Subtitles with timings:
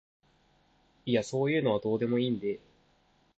[1.05, 2.59] いやそういうのはどうでもいいんで